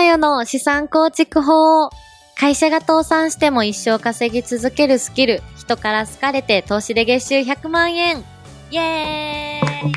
[0.00, 1.90] まよの資産構築法。
[2.34, 5.42] 会社が倒産しても一生稼ぎ続けるスキル。
[5.58, 8.24] 人から好かれて投資で月収100万円。
[8.70, 9.96] イエーイイ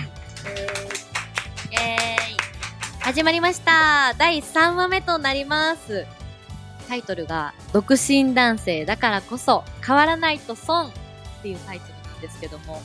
[1.71, 2.37] エーイ
[2.99, 4.13] 始まりました。
[4.17, 6.05] 第3話目となります。
[6.89, 10.91] タイトルが、独身男性だからこそ変わらないと損っ
[11.43, 12.81] ていうタイトルなんですけども、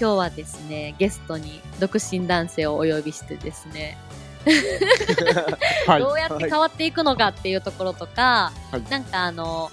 [0.00, 3.98] 今日はですね、ゲストに独身男性をお呼びしてですね、
[5.98, 9.70] どうやって変わっていくのかっていうところとか、はいなんかあの、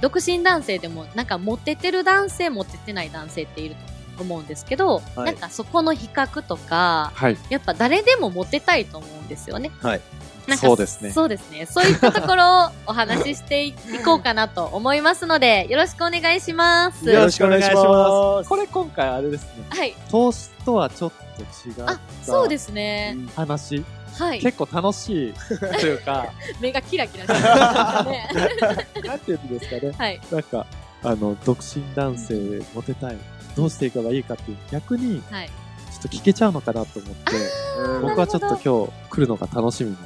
[0.00, 3.76] 独身男性でも、なんかモテてる男性、モテてない男性っている
[4.16, 7.36] と思うんですけど、はいなんかそこの比較とか、はい。
[7.48, 9.70] やっぱ誰でもモテたいと思うんですよね。
[9.82, 10.00] はい。
[10.46, 11.66] なんかそうですねそうですね。
[11.66, 17.08] そういったところをお話ししていこうかなと思いますので、 よろしくお願いします。
[17.08, 19.64] よろしくお願いしますこれ今回あれですね。
[19.68, 19.94] はい。
[20.10, 23.16] 投資とはちょっと違ったあ、そうですね。
[23.36, 23.84] 話。
[24.18, 24.40] はい。
[24.40, 28.28] 結構楽しいというか、 目がキラキラしてますね。
[29.04, 29.92] なんていうんですかね。
[29.96, 30.20] はい。
[30.30, 30.66] なんか、
[31.02, 33.18] あの、独身男性モテたい。
[33.56, 35.48] どうしていけばいいかっていう、逆に、はい。
[35.48, 39.96] ちょっと聞けちゃうのかなと思って、うん僕はちょっと今日来るのが楽しみに。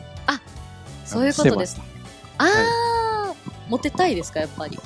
[1.04, 1.82] そういうことですして
[2.38, 3.34] ましあー、
[3.68, 4.76] モテたいですか、やっぱり？
[4.76, 4.82] た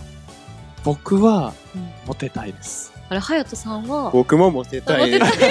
[0.85, 2.93] 僕はうん、モテたいです。
[3.09, 5.33] あれ、はやとさんは、僕もモテたいでモす。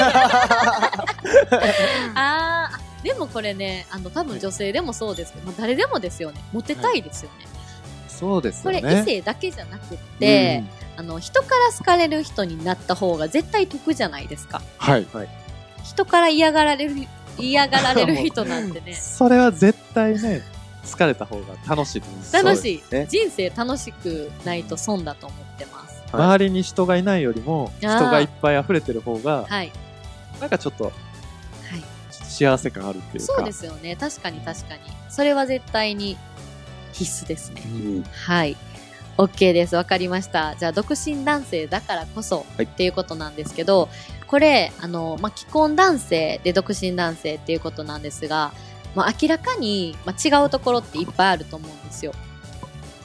[2.16, 6.42] あー、でもこれね、あの、多分女性でもそうですけど、まあ、誰でもですよね。
[6.52, 7.48] モテたいですよね。
[8.08, 8.80] そうですこれ。
[8.80, 10.64] 異性だけじゃなくって、
[10.96, 14.62] あの、人から好かれる人になった方が絶対得じゃないですか。
[14.78, 15.08] はい。
[15.84, 16.96] 人から嫌がられる、
[17.38, 20.42] 嫌がられる人なんてね、 それは絶対ね、
[20.84, 22.02] 疲れた方が楽しい
[22.34, 25.97] 楽しい、ね人生楽しくないと損だと思ってます。
[26.18, 29.72] はい周りに人がいないよりも、人がいっぱい溢れてる方が、はい。
[30.40, 30.94] なんかちょっとはい。
[32.12, 33.34] 幸せ感あるっていうか。
[33.34, 33.96] そうですよね。
[33.96, 34.82] 確かに確かに。
[35.10, 36.18] それは絶対に
[36.94, 37.62] 必須ですね。
[37.66, 37.70] う
[38.00, 38.58] んはい。
[39.18, 39.76] OK です。
[39.76, 40.56] わかりました。
[40.56, 43.90] じゃあ、独身男性だからこそはいっていうことなんですけど、
[44.28, 48.52] これ、あの、まあ、既婚男性で独身男性っていうことなんですが、
[48.96, 52.14] まあ、明らかに、まあ、違うところっていっぱいあると思うんですよ。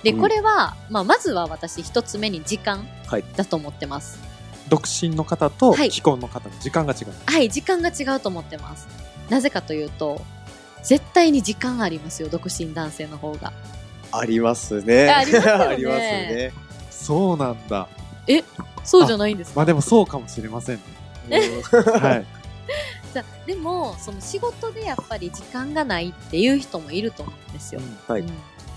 [0.02, 4.18] で、うんこれは、まあ、まずは私一つ目に時間はいだと思ってます。
[4.68, 7.12] 独身の方とはい既婚の方の時間が違う。
[7.26, 8.88] はい、時間が違うと思ってます。
[9.30, 10.20] なぜかというと、
[10.82, 13.52] 絶対に時間ありますよ、独身男性の方が。
[14.10, 15.08] ありますね。
[15.10, 16.52] ありますよね ありますね。
[16.90, 17.88] そうなんだ。
[18.84, 19.56] そうじゃないんですか？
[19.60, 20.80] まあでもそうかもしれません
[21.28, 21.38] ね。
[21.72, 22.24] うんはい。
[23.12, 27.80] じゃでも、その仕事でやっぱり時間がないっていう人もいると思うんですよ。
[28.08, 28.32] はいうん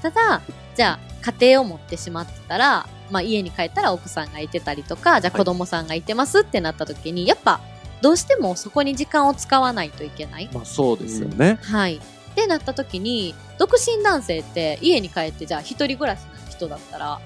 [0.06, 0.42] ただ、
[0.76, 7.60] じゃあ、家庭を持ってしまってたら、まあ家に帰ったら奥さんがいてたりとか、じゃあはい子供さんがいてますってなった時に、やっぱ、
[8.02, 10.50] どうしてもそこに時間を使わないといけない。
[10.54, 11.58] まあそうですよね。
[11.64, 11.96] はい。
[11.96, 12.00] っ
[12.36, 17.20] てなった時に、独身男性って家に帰って、じゃあ一人暮らしの人だったら、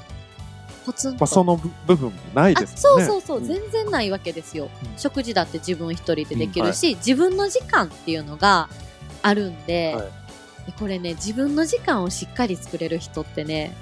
[0.86, 1.20] ポツンと。
[1.20, 2.78] まあその部部分もないですね。
[2.78, 8.70] そうそうそう、うん全然ないわけですよ、うん食事だって自分一人でできるし、自分の時間っていうのが
[9.22, 10.12] あるんで,、はいで
[10.78, 13.74] これね自分の時間をしっかり作れる人ってね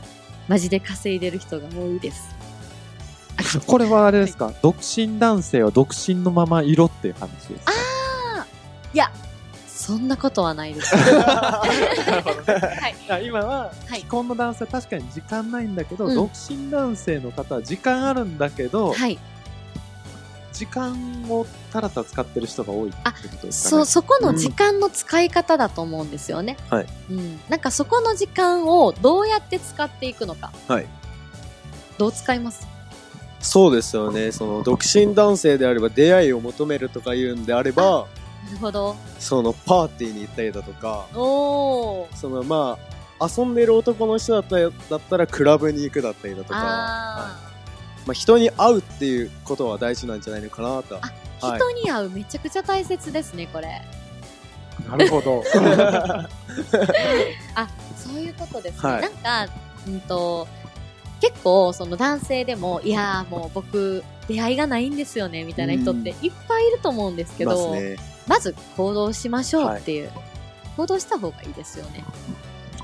[0.48, 2.36] マジで稼いでる人が多いです。
[3.68, 7.72] これはあれですか、独身男性は独身のままいろっていう話ですか？
[8.94, 9.12] いや
[9.68, 10.96] そんなことはないです。
[10.98, 11.62] は
[13.20, 13.26] い。
[13.26, 14.00] 今は、はい。
[14.00, 16.16] 既婚の男性は確かに時間ないんだけど、うん。
[16.16, 19.18] 独身男性の方は時間あるんだけど、はい
[20.54, 23.86] 時間をたらたら使ってる人が多いってことですかね。
[23.86, 26.88] そそこの時間の使い方だと思うんですよね、はい。
[27.12, 30.52] うん、なんかそこの時間をどうやって使っていくのか。
[30.68, 30.88] はい。
[31.98, 32.68] どう使います？
[33.40, 34.32] そうですよね。
[34.32, 38.08] その、独身男性であれば出会いを求めるとか言うんであれば、
[38.46, 38.96] なるほど。
[39.20, 42.16] その、パーティーに行ったりだとか、おー。
[42.16, 42.80] その、ま
[43.20, 47.57] あ、遊んでる男の人だったら、だったらクラブに行くだったりだとか、あー
[48.08, 50.96] まあ、人に会うっていうことは大事なんじゃないのかなと。
[50.96, 53.82] あはい人に会うめちゃくちゃ大切ですね、これ。
[54.90, 55.44] なるほど。
[57.54, 58.92] あ、そういうことですね。
[58.92, 59.48] はいなんか、
[59.86, 60.48] うんと、
[61.22, 67.98] 結構、その男性でも、いやーもう僕、出会いがないんですよね、みたいな人っていっぱいいると思うんですけいまね。
[68.26, 70.12] まず行動しましょうっていう。
[70.76, 72.04] 行動した方がいいですよね。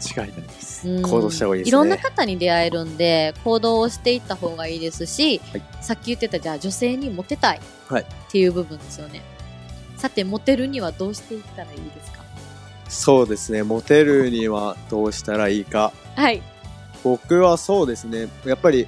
[0.09, 0.89] 違いないです。
[0.89, 9.21] うん行動した方がいいですねいろんな方に出会えるんで、行動をしていった方がいいですし、はいさっき言ってた、じゃあ女性にモテたいはいっていう部分ですよね。
[9.97, 12.23] さて、モテるにはどうしていったらいいですか？
[12.89, 13.63] そうですね。
[13.63, 15.94] モテるにはどうしたらいいか。
[16.15, 16.41] はい。
[17.03, 18.27] 僕はそうですね。
[18.45, 18.88] やっぱり、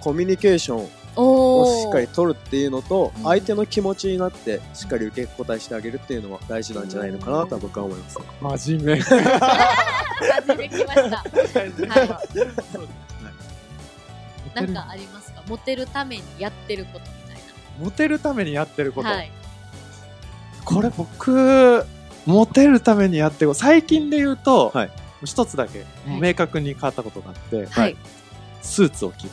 [0.00, 8.18] コミュニケーションをしっかり取るっていうのとうん相手の気持ちになってしっかり受け答えしてあげるっていうのは大事なんじゃないのかなとは僕は思います。
[8.66, 9.00] 真面目。
[9.00, 11.16] 初めきました。
[11.16, 11.24] は
[11.64, 11.72] い。
[14.54, 15.42] なんかありますか？
[15.48, 17.04] モテるためにやってることみ
[17.34, 17.42] たい
[17.78, 19.08] モテるためにやってること。
[19.08, 19.14] な。
[19.14, 19.30] はい。
[20.64, 21.84] これ僕、
[22.26, 23.60] モテるためにやってること？
[23.60, 24.90] 最近で言うと、はい
[25.24, 25.84] 一つだけは
[26.16, 27.96] い明確に変わったことがあって、はい。
[28.62, 29.30] スーツを着る。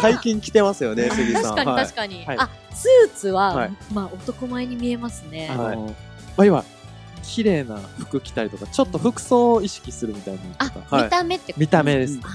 [0.00, 1.54] 最近来てますよね、杉さん。
[1.54, 2.24] 確かにはい確かに。
[2.24, 5.56] はいあ、スーツは、はいまあ男前に見えますねあ。
[5.56, 5.92] の、はいま
[6.38, 6.64] あ、要は、
[7.22, 11.60] 綺麗な服着たりとか、ちょっと服装を意識するみたいなと、か、はい見た目ってこと？
[11.60, 12.14] 見た目です。
[12.14, 12.28] うんあ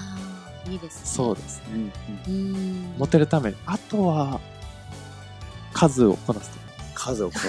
[0.68, 1.02] あ、いいですね。
[1.06, 1.92] そうですね。
[2.28, 2.94] うん。
[2.98, 3.56] モテるために。
[3.66, 4.40] あとは、
[5.74, 6.58] 数をこなすと。
[6.94, 7.40] 数をこ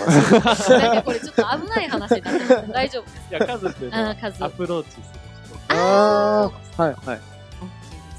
[0.44, 0.70] なす。
[0.78, 5.02] なんかこれちょっと危ない話になってます大丈夫ですいや、数っていうのはアプローチする
[5.68, 5.74] 人。
[5.76, 7.20] あーはいはい。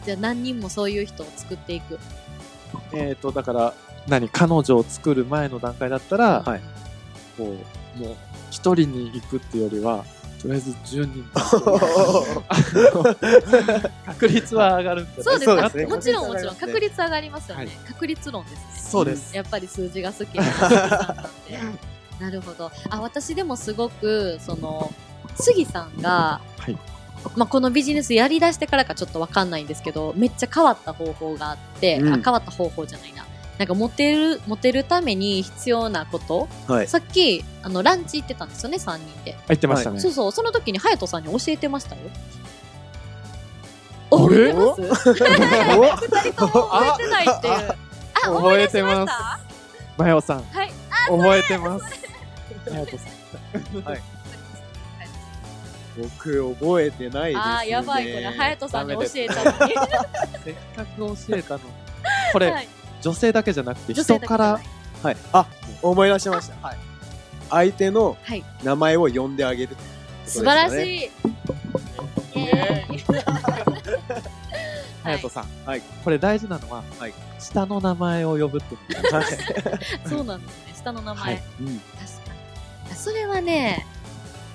[0.07, 2.00] じゃあ何人もそういう人を作っていく。
[2.94, 3.74] えっ、と、だから、
[4.07, 6.62] 何、彼女を作る前の段階だったら、はい
[7.38, 7.57] こ
[7.98, 8.15] う、もう、
[8.50, 10.06] 一人に行くっていうよりは、
[10.42, 11.25] とりあえず10人
[14.06, 17.65] 確率は上がるそうですそうですねもちろんもちろん確率上がりますね確率上がりますよね。
[17.65, 18.59] はい確率論ですね。
[18.75, 19.36] そうです。
[19.36, 20.45] やっぱり数字が好きな。
[22.21, 22.71] なるほど。
[22.89, 24.94] あ、私でもすごく、その、
[25.36, 26.77] 杉さんが、はい。
[27.36, 33.26] まあ、このビジネスやり出してからかちょっとわかんないんですけど、めっちゃ変わった方法があって、うんあ変わった方法じゃないな。
[33.58, 36.88] なんかモテる、モテるために必要なこと、はい。
[36.88, 39.36] さっき、あの、ランチ行ってたんですよね、3人で。
[39.48, 40.00] 言ってましたね。
[40.00, 42.02] そうそう、その時に隼人さんに教えてましたよ。
[44.12, 44.18] あれ？
[44.20, 45.12] 覚えてます？
[45.12, 47.54] 二人とも覚えてないっていう。
[48.24, 49.40] あ、覚えてた？
[49.98, 50.72] マヨさん、はい。
[51.10, 51.86] 覚えてます。
[52.70, 53.08] マヨトさん。
[55.98, 57.54] 僕覚えてないですね。
[57.54, 59.74] あー、やばい、これ、隼人さんに教えたのに。
[60.44, 61.64] せっかく教えたのに。
[62.34, 62.68] これ、はい
[63.02, 64.60] 女性だけじゃなくて、人から、
[65.04, 65.18] はい。
[65.32, 65.46] あ、
[65.82, 66.68] 思い出しました。
[66.68, 66.78] はい。
[67.50, 68.44] 相手のはい。
[68.64, 69.76] 名前を呼んであげる。
[70.26, 70.96] 素晴らしい。
[70.98, 71.00] い。
[71.04, 71.10] イ
[72.36, 72.98] エーイ。
[75.04, 75.46] ハヤトさん。
[75.66, 75.82] はい。
[76.04, 78.76] これ大事なのは、はい下の名前を呼ぶって。
[80.10, 80.74] そうなんですね。
[80.76, 81.24] 下の名前。
[81.24, 81.80] はいうん。
[81.80, 82.06] 確か
[82.90, 82.96] に。
[82.96, 83.86] それはね、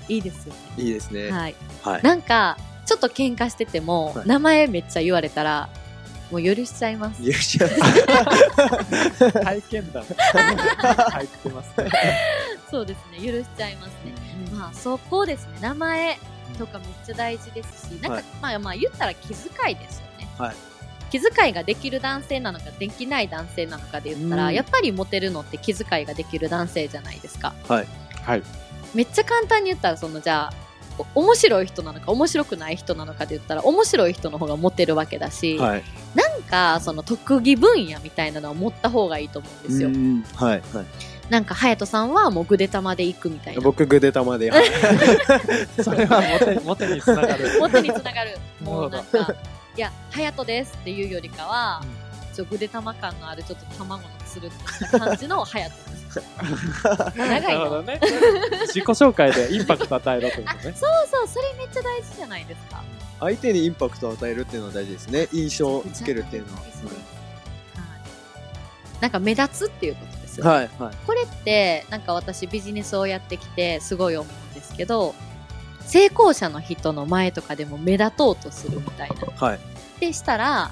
[0.08, 1.24] いいですよいいですね。
[1.24, 1.30] ね。
[1.30, 1.54] はい。
[1.82, 2.02] はい。
[2.02, 2.56] なんか、
[2.86, 5.68] ちょっと喧嘩してても、はい名前めっちゃ言われたら、
[6.30, 7.22] もう許しちゃいます。
[7.22, 7.68] いやいや
[9.44, 10.04] 体験談。
[11.12, 11.90] 入ってますね。
[12.70, 13.18] そうですね。
[13.18, 14.14] 許しちゃいますね。
[14.52, 15.58] まあ、そこですね。
[15.60, 16.18] 名前
[16.58, 19.36] とかめっちゃ大事ですし、なんか、はいまあまあ言ったら気遣
[19.70, 20.28] いですよね。
[20.38, 20.54] はい
[21.10, 27.52] 気遣いができる男性なのかできない男性なのかで言ったら、うんやっぱりモテるのって気遣いができる男性じゃないですか。
[27.68, 27.86] はい。
[28.22, 28.42] はい。
[28.94, 30.52] めっちゃ簡単に言ったら、そのじゃあ、
[31.14, 35.84] お面白い人なのか面白くない人なのかで言ったら面白い人の方がモテるわけだし、はい。
[36.14, 39.88] なんかその特技分野みたいなのを持った方がいいと思うんですよ。
[39.88, 40.62] うんはい。
[40.74, 40.86] はい。
[41.30, 43.60] なんか隼人さんはもうぐでたまで行くみたいな。
[43.62, 44.50] 僕、ぐでたまで。
[44.50, 44.64] は い
[45.82, 47.58] それはモテ、モテにつながる。
[47.58, 48.38] モテにつながる。
[48.60, 49.34] もうなんなか、
[49.74, 52.01] いや、隼人ですっていうよりかはうん、
[52.32, 56.22] ちょ、ぐでたま感のあるちょっと卵のつるっとした感じの隼人です。
[57.16, 57.70] 長ないるほの。
[57.70, 58.00] どね。
[58.66, 60.74] 自己紹介でインパクト与えろってことね。
[60.76, 62.82] そうそう、それめっちゃ大事じゃないですか。
[63.20, 65.28] 相手にインパクトを与えるっていうのは大事ですね。
[65.32, 66.60] 印象をつけるっていうのは。
[66.60, 66.72] はい
[69.02, 70.50] なんか目立つっていうことですよね。
[70.50, 70.70] はい。
[70.78, 70.94] はい。
[71.04, 75.16] これって、なんか私ビジネスをやってきてすごい思うんですけど、
[75.84, 79.46] 成功者の人の前とかでも目立とうとするみたいな。
[79.46, 79.60] はい。
[79.98, 80.70] でしたら、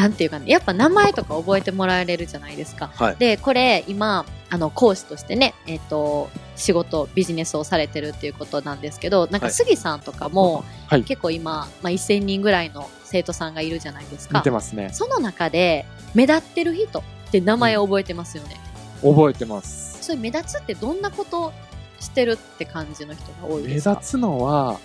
[0.00, 2.90] なんていうかね、やっぱ名前とか覚えてもらえれるじゃないですか。
[2.94, 3.16] はい。
[3.16, 11.04] で、これ今、あの、講師としてね、えっ、と、仕事、ビジネスをされてるっていうことなんですけど、なんかはい杉さんとかも、はい。
[11.04, 14.50] 結構今、まあ、1000人ぐらいの生徒さんがいるじゃないですか見て。
[14.50, 14.88] ますね。
[14.92, 18.56] その中で、目立ってる人って名前を覚えてますよね。
[19.02, 19.98] 覚えてます。
[20.02, 21.52] それ目立つってどんなこと
[22.00, 23.96] してるって感じの人が多い目ですか？
[23.96, 24.80] 立つのは、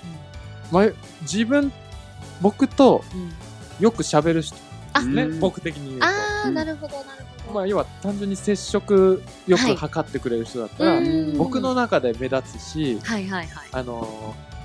[0.71, 0.87] まあ、
[1.21, 1.71] 自分、
[2.41, 3.33] 僕とうんうん
[3.79, 4.59] よく喋る人あ
[4.95, 5.23] ですね。
[5.23, 6.05] うん僕的に言うと。
[6.05, 7.53] あなるほど、なるほど。
[7.53, 13.67] まあ、要は単純に接触よくはい測ってくれる人だったら、うん僕の中で目立つし、はいはいはい。
[13.71, 14.55] あのー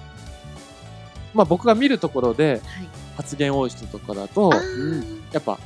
[1.32, 4.50] まあ僕が見るところではい、発言多い人とかだと
[5.32, 5.58] やっぱ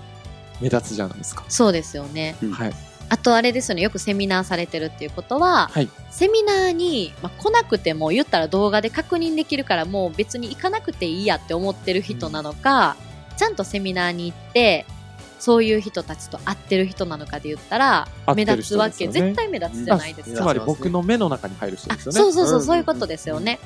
[0.60, 1.44] 目立つじゃないですか。
[1.48, 2.36] そうですよね。
[2.42, 2.72] うんはい。
[3.10, 5.88] あとあれですよね、よくセミナーされてるっていうことは、はい。
[6.10, 12.96] セミナーに、まあ、来なくても言ったら動画で確認できるからもう別に行かなくていいやって思ってる人なのか、
[13.36, 14.86] ちゃんとセミナーに行って、
[15.38, 20.40] そういう人たちと会ってる人なのかで言ったら、目立つわけ、ね絶対目立つじゃないですか。
[20.40, 22.18] つまり僕の目の中に入る人あですよね。
[22.18, 23.58] そうそうそう、うんそういうことですよね。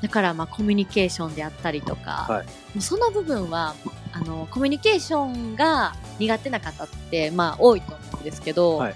[0.00, 3.74] だからまあコミュニケーションであったりとか、はいもうその部分は
[4.12, 8.94] あの、コミュニケーションが苦手な方って、まあ、多いと思うんですけど、はい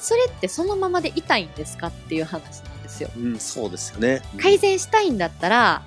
[0.00, 3.10] それってそのままでいたいんですかっていう話なんですよ。
[3.18, 4.22] うん、そうですよね。
[4.38, 5.82] 改善したいんだったら、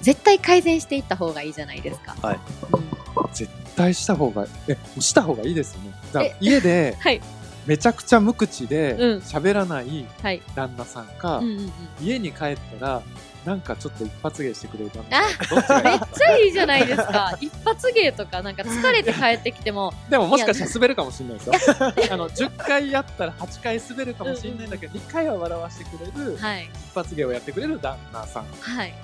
[0.00, 2.16] 絶対改善していった方がいいじゃないですか。
[2.22, 2.38] はい
[2.72, 3.00] うん
[3.32, 5.92] 絶対した方が、え、した方がいいですよね。
[6.12, 7.20] だからえ家で、 はい。
[7.66, 10.42] めちゃくちゃ無口でうん、喋らないはい。
[10.54, 11.72] 旦那さんか、うんうんうん。
[12.00, 13.02] 家に帰ったら、
[13.44, 15.22] なんかちょっと一発芸してくれる旦あ
[15.54, 15.84] 那さん。
[15.84, 17.36] めっちゃいいじゃないですか。
[17.40, 21.76] 一発芸とか、なんか疲れて帰ってきても、でももしかしたら滑るかもしれないですよ。
[22.12, 26.68] あの、10回やったら8回滑るかもしれないんだけど、2回は笑わせてくれる、はい。
[26.88, 28.94] 一発芸をやってくれる旦那さんはい。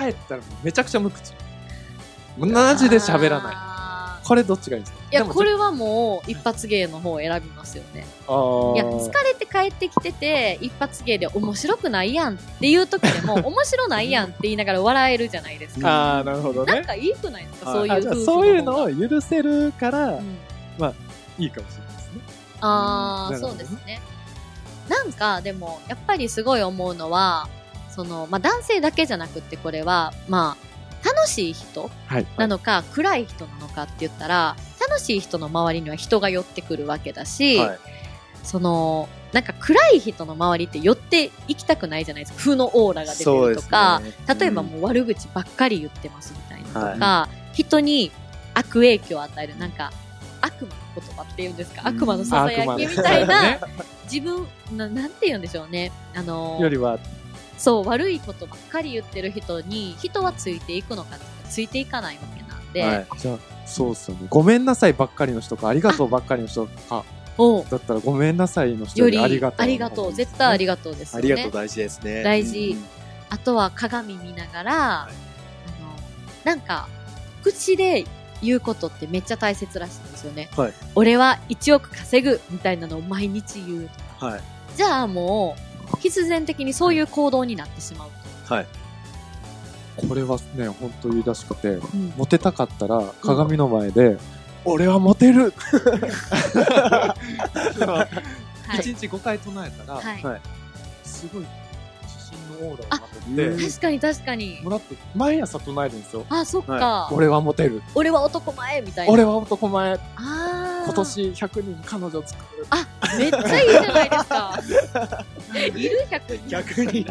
[0.00, 1.32] か、帰ったらめちゃくちゃ無口。
[2.38, 3.54] マジで喋らない。
[3.54, 4.26] い。
[4.26, 4.98] これどっちがいいですか？
[5.10, 8.00] いや、これはもう、一発芸の方を選びますよね。
[8.00, 16.18] いや、疲れて帰ってきてて、一発芸で面白くないやんっていう時でも、 面白ないやんって言いながら笑えるじゃないですか。
[16.18, 16.74] あー、なるほどね。
[16.74, 20.38] なんかいいくないですか、そういうそういうのを許せるから、うん
[21.38, 22.20] いいかもしれないですね。
[22.60, 24.00] ああ、ねそうですね。
[24.88, 27.48] なんか、でも、やっぱりすごい思うのは、
[28.00, 30.56] その、まあ、男性だけじゃなくって、これは、ま
[31.04, 32.26] あ、楽しい人はい。
[32.38, 37.78] なのか、暗い人なのかって言ったら、楽しい人の周りには人が寄ってくるわけだし、はい。
[38.42, 42.40] その、なんか暗い人の周りって寄っていきたくないじゃないですか。
[42.40, 44.14] 負のオーラが出てるとか、ね。
[44.40, 48.12] 例えばもう悪口ばっかり言ってますみたいなとか、人に
[48.54, 49.92] 悪影響を与える、なんか、
[50.40, 53.60] 悪魔の言葉って言うんですか、うん悪魔のささやきみたいな、ね
[54.10, 55.92] 自分な、なんて言うんでしょうね。
[56.14, 56.98] あのよりは、
[57.60, 63.06] そう、悪いことばっかり言ってる人に、人はついていくのかついていかないわけなんで、はい。
[63.18, 64.26] じゃあ、そうっすよね。
[64.30, 67.04] ごめんなさいばっかりの人か、ありがとうばっかりの人か、
[67.70, 69.62] だったらごめんなさいの人よりありがとう。
[69.62, 70.12] ありがとう。
[70.12, 71.32] 絶対ありがとうですよね。
[71.32, 72.22] ありがとう大事ですね。
[72.22, 73.00] 大事うん
[73.30, 75.12] あとは鏡見ながら、あの、
[76.44, 76.88] なんか、
[77.44, 78.04] 口で
[78.42, 80.50] 言うことってめっちゃ大切らしいんですよね。
[80.56, 84.26] はい俺は1億稼ぐみたいなのを毎日言うとか。
[84.26, 84.40] はい。
[84.76, 88.08] じゃあもう、必然的にそういう行動になってしまう
[88.46, 88.66] はい。
[90.08, 91.88] これはね、本当にらしくて、と。
[91.92, 94.18] うんモテたかったら、鏡の前で、
[94.64, 95.52] 俺はモテる
[96.60, 97.14] は
[98.74, 100.22] い一日5回唱えたら、はい。
[100.22, 100.40] はい
[101.02, 101.46] すごい
[102.02, 104.60] 自信のオーラをまと確かに確かに。
[104.62, 106.24] もらって、毎朝唱えるんですよ。
[106.28, 106.72] あ、そっか。
[106.74, 107.82] は俺はモテる。
[107.94, 109.12] 俺は男前みたいな。
[109.12, 109.92] 俺は男前。
[109.94, 110.84] ああ。
[110.84, 112.66] 今年100人彼女作る。
[112.70, 112.86] あ、
[113.18, 114.58] めっちゃいいじゃないですか。
[115.58, 116.48] いる？100人。
[116.48, 117.06] 逆に。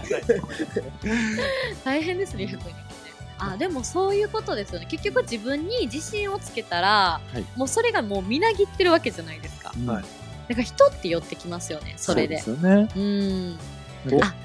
[1.84, 2.90] 大変ですね、100人。
[3.40, 4.88] あ、でもそういうことですよね。
[4.90, 9.74] 結局自分に自信をつけたら、はいもうそれがもうみなぎってるわけじゃないですか。
[9.86, 10.04] はい
[10.50, 12.40] だから人って寄ってきますよね、それで。
[12.40, 12.90] そうですよね。
[12.96, 13.60] うん。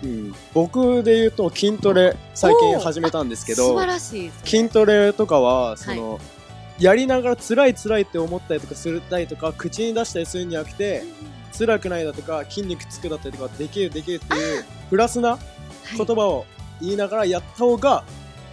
[0.03, 4.33] うん僕で言うと筋トレ最近始めたんですけど素晴、らしい。
[4.45, 6.21] 筋トレとかは、その、
[6.79, 11.05] やりながら辛い辛いって思ったりとかするたりとか、口に出したりするんじゃなくて、
[11.57, 15.39] 辛くないだとか、筋肉つくだったりとか、できるできるっていう、プラスなは
[15.95, 16.47] い言葉を
[16.81, 18.05] 言いながらやった方が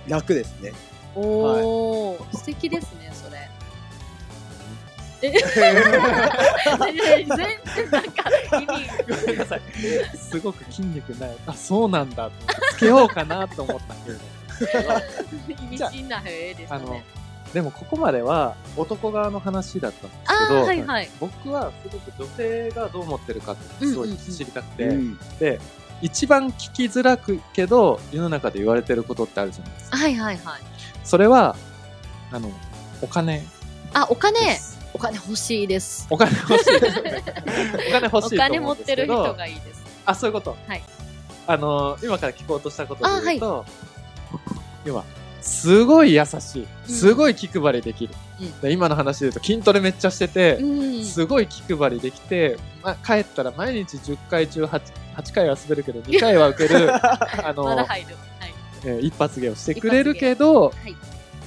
[0.07, 0.73] 楽ですね。
[1.15, 3.49] おー、素敵ですね、それ。
[5.23, 5.45] え全
[7.27, 8.23] 然なんか
[8.53, 8.67] 意味
[9.07, 9.61] ごめんなさい。
[10.17, 11.37] すごく筋肉ない。
[11.45, 12.31] あ、そうなんだ。
[12.71, 14.19] つけようかなと思ったけど。
[15.63, 17.05] 意味深なへえでしあのたね。、
[17.53, 21.09] でもここまでは男側の話だったんですあけど、ーはいはい。
[21.19, 25.59] 僕はすごく女性がどう思ってるかってすごい知りたくて、うんで、
[26.01, 29.97] 一番聞きづらくけど、世の中で言われてることってあるじゃないですか。
[29.97, 30.61] はいはいはい。
[31.03, 31.55] それは、
[32.31, 32.51] あの、
[33.01, 33.43] お金
[33.93, 34.59] あ、お金？
[34.93, 36.07] お金欲しいです。
[36.09, 36.99] お金欲しいです。
[37.87, 39.15] お金欲おしいと金持って思うんですけど。
[39.15, 39.83] る人がいいです。
[40.05, 40.57] あ、そういうこと。
[40.67, 40.83] はい。
[41.47, 43.65] あの、今から聞こうとしたことで言うと、
[44.85, 45.03] 要は、
[45.41, 46.67] すごい優しい。
[46.91, 48.13] すごい気配りできる。
[48.39, 51.03] うんで今の話で言うと筋トレめっちゃしてて、うん。
[51.03, 54.81] すごい気配りできて、ま、帰ったら毎日10回中 8,
[55.15, 57.75] 8回は滑るけど、2回は受ける、 あの、ま。
[57.83, 58.05] はい。
[58.85, 60.95] えー一発芸をしてくれるけど、はい。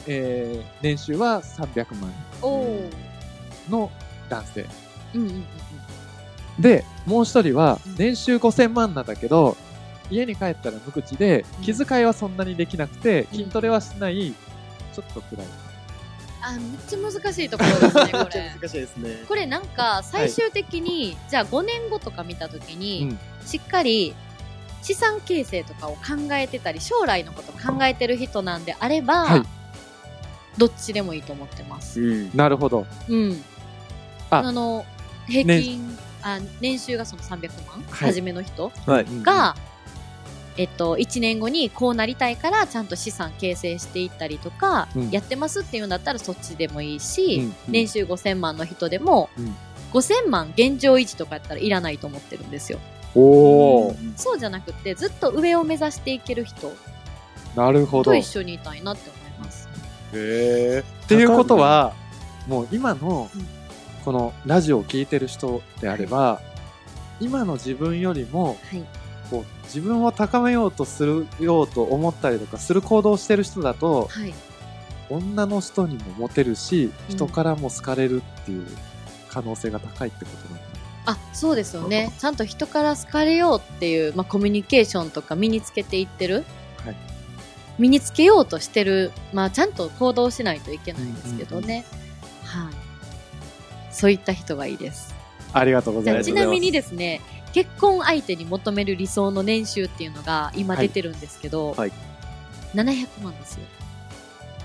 [0.06, 2.12] えー年収は300万。
[3.70, 3.90] の
[4.28, 4.66] 男性。
[5.14, 6.62] うんうんうんうん。
[6.62, 9.56] で、もう一人はうん年収5000万なんだけど、
[10.10, 14.34] 家に帰ったら無口でうん、気遣いはそんなにできなくて、うん筋トレはしない、
[14.94, 15.46] ちょっと暗い。
[16.42, 18.50] あ、めっちゃ難しいところですね、こめっちゃれ。
[18.60, 19.24] 難しいですね。
[19.26, 24.14] これなんか、最終的に、じゃあ5年後とか見たときに、うんしっかり
[24.80, 29.42] 資産形成とかを考えてたり、将来のことを考えてる人なんであれば、はい
[30.56, 32.00] どっちでもいいと思ってます。
[32.00, 32.30] うん。
[32.32, 32.86] なるほど。
[33.08, 33.42] うん。
[34.30, 34.84] ああの、
[35.26, 39.04] 平均、あ年収がその300万、はい初めの人はい。
[39.04, 39.56] うんが、
[40.56, 49.54] えっと、1年後にこうなりたいからちゃんと資産形成していったりとか、うんやってますっていうんだったらそっちでもいいし、うんうん年収5000万の人でも、うん
[49.94, 52.80] 5000万現状維持とかやったらいらないと思ってるんですよ。
[53.14, 56.72] おお、そうじゃなくてずっと上を目指していける人
[57.54, 58.10] なるほど。
[58.10, 59.68] とへ一緒にいたいなって思います。
[60.12, 60.82] え。
[61.04, 61.94] っていうことは、
[62.48, 63.46] もう今のうん、
[64.04, 66.40] このラジオを聞いてる人であれば、
[67.20, 68.84] 今の自分よりも、はい。
[69.30, 74.34] こう、自分を高めようとするようと思ったりとかする行動をしてる人だと、はい。
[75.10, 78.66] 女の人にもモテるし、うん人からも好かれるっていう
[79.28, 80.64] 可能性が高いってことなんだ。
[81.06, 82.12] あ、そうですよね。
[82.18, 86.44] ちゃんと人から好かれようっていう、まあ、コミュニケーションとか身につけていってる。
[86.84, 86.96] はい
[87.78, 89.12] 身につけようとしてる。
[89.32, 91.84] まあ、ちゃんと行動しないといけないんですけどね。
[92.44, 92.74] はい。
[93.90, 95.14] そういった人がいいです。
[95.52, 96.26] ありがとうごじざいます。
[96.26, 97.20] ちなみにですね、
[97.54, 101.92] 結婚相手に求める理想の年収っていうのが今出てるんですけど、はい
[102.74, 103.62] 700万ですよ。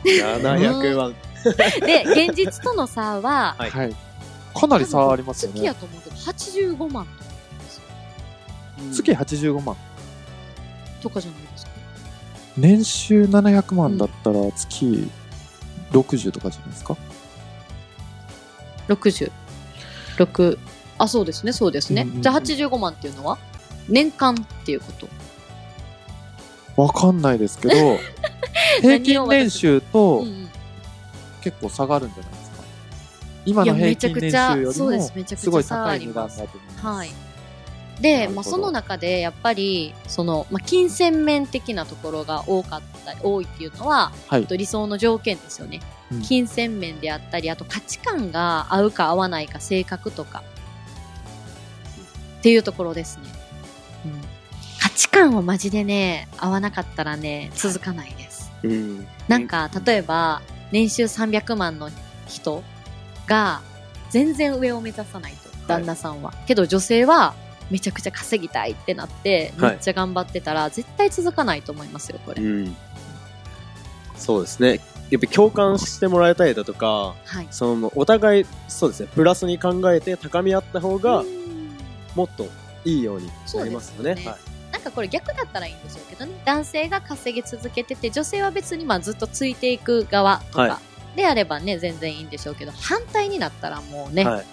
[0.03, 1.15] 700万。
[1.85, 3.95] で、現実との差は、はいはい。
[4.55, 5.75] かなり差ありますよね月や。
[5.75, 7.07] と思うけど、85万
[8.91, 9.77] 月85万。
[11.01, 11.71] とかじゃないですか。
[12.57, 15.09] 年収700万だったら月
[15.91, 16.97] 60とかじゃないですか、
[18.87, 19.31] 60。
[20.17, 20.57] 6。
[20.99, 22.03] あ、そうですね、そうですね。
[22.03, 23.37] うんうんうんじゃあ85万っていうのは？
[23.87, 25.07] 年間っていうこと。
[26.81, 27.75] わかんないですけど、
[28.81, 30.25] 平均年収と
[31.41, 32.63] 結構差があるんじゃないですか。
[33.45, 36.85] 今の平均年めちゃくちゃ収よりもそうですめちゃくちゃすごい高い値ります段だと思います。
[36.85, 37.11] はい。
[38.01, 45.81] で、まあ、その中でやっぱり、その、まあ、金銭面的なところが多かったり、多いっていうのは、はいえっと理想の条件ですよね。
[46.11, 50.43] うん金銭面であったり、あと価値観が合うか合わないか、性格とか、
[52.39, 53.23] っていうところですね。
[54.05, 54.39] うん
[54.81, 58.49] 価値観はマジでね、合わなかったらね、続かないです。
[58.63, 59.07] うん。
[59.27, 60.41] なんか、例えば、
[60.71, 61.89] 年収300万の
[62.27, 62.63] 人
[63.27, 63.61] が、
[64.09, 66.33] 全然上を目指さないと、旦那さんは。
[66.47, 67.33] けど女性は、
[67.69, 72.41] めちゃくちゃ稼ぎたいってなって、めはいっちゃ頑張ってたら、絶対続かないと思いますよ、これ。
[72.41, 72.75] うん。
[74.15, 74.79] そうですね。
[75.09, 77.47] やっぱ共感してもらえたりだとか、はい。
[77.51, 81.58] その、お互い、そうですね、プラスに考えて高み合った方がう、ん
[82.19, 82.49] もっと
[82.83, 84.15] いいようになりますよね。
[84.73, 86.33] なんかこれ逆だったらいいんでしょうけどね。
[86.43, 90.81] 男性が稼ぎ続けてて、女性は別にまあずっとついていく側とはいか
[91.15, 94.45] であればね、全然いいんでしょうけど、反対になったらもうね、はい。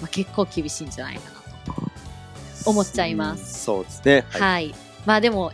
[0.00, 1.22] まあ、結構厳しいんじゃないか
[1.66, 3.64] なと思っちゃいます。
[3.64, 4.24] そうですね。
[4.30, 4.40] はい。
[4.40, 4.74] はい。
[5.04, 5.52] まあでも、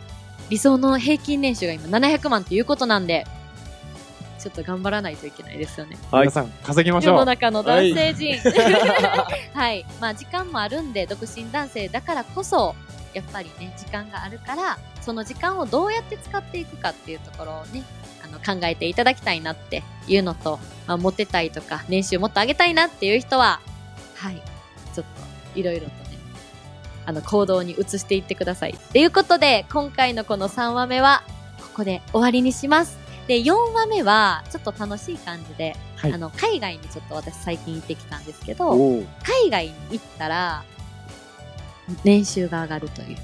[0.49, 3.25] 理想の平均年収が今700万ということなんで、
[4.39, 5.97] ちょっと頑張らないといけないですよね。
[6.11, 7.25] はい皆さん稼ぎまし世のょう。
[7.25, 8.37] 中の男性陣。
[9.53, 9.85] はい。
[9.99, 12.75] まあ時間もあるんで、独身男性だからこそ、
[13.13, 17.83] やっぱりね、時間があるから、その時間をどうやって使っていくかっていうところをね、
[18.23, 23.59] あの、考えていただきたいなっていうのと、まあ、モテたいとか、年収もっと上げたいなっていう人は、
[24.15, 24.41] はい。
[24.93, 25.05] ちょっ
[25.53, 26.17] と、いろいろとね、
[27.05, 28.75] あの、行動に移していってください。
[28.91, 31.23] ということで、今回のこの3話目は、
[31.59, 33.08] ここで終わりにします。
[33.29, 38.73] で、4話目は、ちょっと楽しい感じで、はいあの、海外にちょっと私最近行ってきたんですけど、
[39.21, 40.63] 海外に行ったら、
[42.03, 43.17] 年収が上がるという。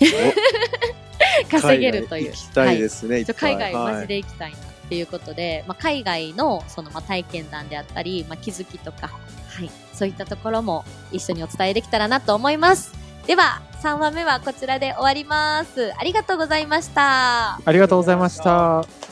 [1.50, 2.32] 稼げるという。
[2.32, 3.18] 海外行きたいですね。
[3.18, 9.08] いっちょぱい海外マジはいで行きたいなっていうことで、まあ、海外のそのまあ体験談であったり、まあ、気づきとか、
[9.50, 12.94] はい、そういったところも一緒にお伝えできたらなと思います。
[13.26, 15.92] では、3話目はこちらで終わります。
[15.96, 17.60] ありがとうございました。
[17.64, 19.07] ありがとうございました。